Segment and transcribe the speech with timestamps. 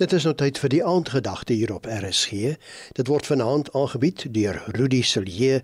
[0.00, 2.54] Dit is nou tyd vir die aandgedagte hier op RSG.
[2.96, 5.58] Dit word vanaand aangebied deur Rudy Silje,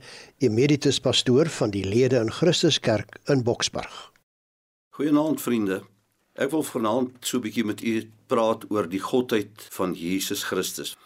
[0.45, 3.95] emeritus pastoor van die Lede in Christuskerk in Boksburg.
[4.99, 5.81] Goeienaand vriende.
[6.37, 7.95] Ek wil vanaand so 'n bietjie met u
[8.29, 10.97] praat oor die godheid van Jesus Christus.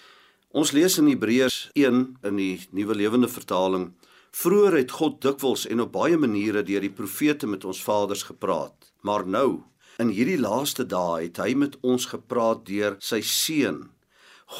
[0.50, 3.92] Ons lees in Hebreërs 1 in die Nuwe Lewende Vertaling:
[4.30, 8.92] Vroeger het God dikwels en op baie maniere deur die profete met ons vaders gepraat,
[9.02, 9.62] maar nou
[10.00, 13.82] In hierdie laaste dae het hy met ons gepraat deur sy seun.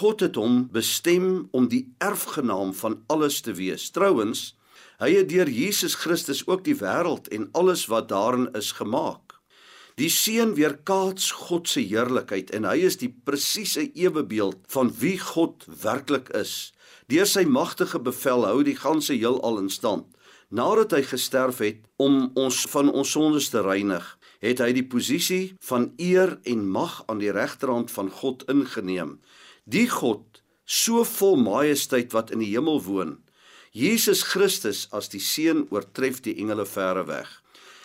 [0.01, 3.87] God het hom bestem om die erfgenaam van alles te wees.
[3.95, 4.51] Trouwens,
[5.01, 9.39] hy het deur Jesus Christus ook die wêreld en alles wat daarin is gemaak.
[9.97, 15.65] Die seun weerkaats God se heerlikheid en hy is die presiese ewebeeld van wie God
[15.87, 16.75] werklik is.
[17.09, 20.05] Deur sy magtige bevel hou die ganse heelal in stand.
[20.53, 24.05] Nadat hy gesterf het om ons van ons sondes te reinig,
[24.41, 29.19] het hy die posisie van eer en mag aan die regterhand van God ingeneem.
[29.65, 33.19] Die God, so vol majesteit wat in die hemel woon,
[33.71, 37.29] Jesus Christus as die seun oortref die engele verre weg.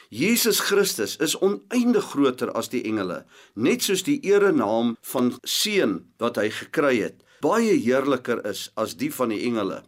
[0.10, 6.40] Jesus Christus is oneindig groter as die engele, net soos die erenaam van seun wat
[6.42, 9.84] hy gekry het, baie heerliker is as die van die engele.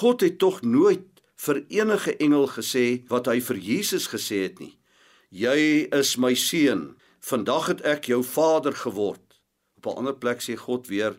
[0.00, 1.06] God het tog nooit
[1.46, 4.74] vir enige engel gesê wat hy vir Jesus gesê het nie.
[5.34, 6.92] Jy is my seun.
[7.26, 9.40] Vandag het ek jou vader geword.
[9.82, 11.16] Op 'n ander plek sê God weer: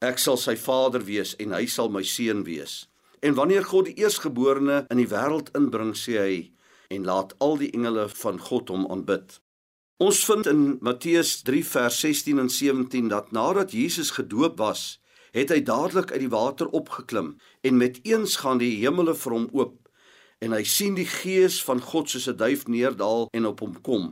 [0.00, 2.88] Ek sal sy vader wees en hy sal my seun wees.
[3.22, 6.52] En wanneer God die eerstgeborene in die wêreld inbring, sê hy
[6.88, 9.40] en laat al die engele van God hom aanbid.
[9.98, 15.50] Ons vind in Matteus 3 vers 16 en 17 dat nadat Jesus gedoop was, het
[15.50, 19.83] hy dadelik uit die water opgeklim en met eens gaan die hemele vir hom oop
[20.44, 24.04] en hy sien die gees van God soos 'n duif neerdal en op hom kom.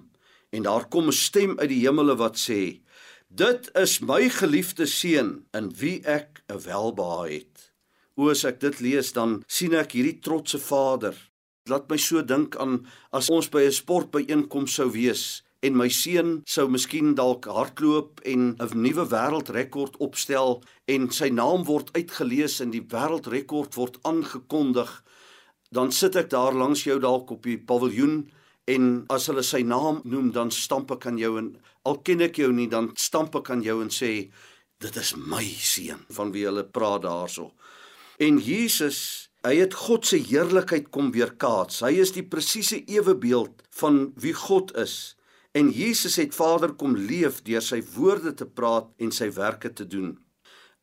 [0.50, 2.80] En daar kom 'n stem uit die hemele wat sê:
[3.28, 7.72] "Dit is my geliefde seun in wie ek 'n welbehae het."
[8.16, 11.16] O as ek dit lees dan sien ek hierdie trotse Vader.
[11.69, 16.42] Laat my so dink aan as ons by 'n sportbyeenkoms sou wees en my seun
[16.45, 22.70] sou miskien dalk hardloop en 'n nuwe wêreldrekord opstel en sy naam word uitgelees en
[22.70, 25.02] die wêreldrekord word aangekondig
[25.72, 28.22] dan sit ek daar langs jou dalk op die paviljoen
[28.70, 31.55] en as hulle sy naam noem dan stamp ek aan jou en
[31.88, 34.12] al ken ek jou nie dan stamp ek aan jou en sê
[34.82, 37.52] dit is my seun van wie hulle praat daarso.
[38.22, 41.80] En Jesus, hy het God se heerlikheid kom weerkaats.
[41.82, 45.14] Hy is die presiese ewebeeld van wie God is.
[45.56, 49.86] En Jesus het Vader kom leef deur sy woorde te praat en sy werke te
[49.86, 50.14] doen.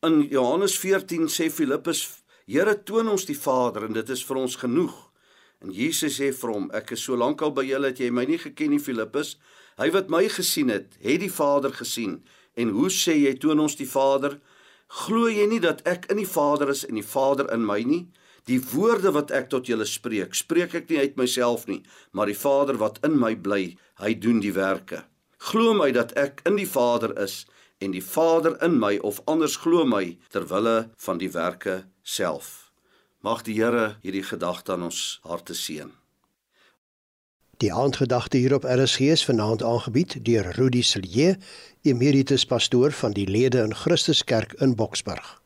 [0.06, 2.06] In Johannes 14 sê Filippus
[2.50, 4.94] Here toon ons die Vader en dit is vir ons genoeg.
[5.62, 8.24] En Jesus sê vir hom: Ek is so lank al by julle dat jy my
[8.26, 9.36] nie geken nie, Filippus.
[9.78, 12.24] Hy wat my gesien het, het die Vader gesien.
[12.58, 14.40] En hoe sê jy toon ons die Vader?
[15.04, 18.08] Glo jy nie dat ek in die Vader is en die Vader in my nie?
[18.50, 21.84] Die woorde wat ek tot julle spreek, spreek ek nie uit myself nie,
[22.18, 25.04] maar die Vader wat in my bly, hy doen die werke.
[25.40, 27.46] Glo my dat ek in die Vader is
[27.80, 32.72] en die Vader in my of anders glo my ter wille van die werke self.
[33.24, 35.94] Mag die Here hierdie gedagte aan ons harte seën.
[37.60, 41.38] Die aandgedagte hier op RSG is vanaand aangebied deur Rudy Silje,
[41.84, 45.40] emeritus pastoor van die Lede in Christuskerk in Boksburg.